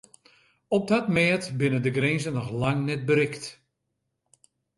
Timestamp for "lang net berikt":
2.61-3.45